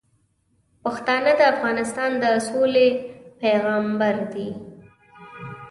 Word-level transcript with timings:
پښتانه 0.83 1.31
د 1.39 1.41
افغانستان 1.53 2.11
د 2.23 2.25
سولې 2.49 2.87
پیغامبر 3.41 4.15
دي. 4.33 4.49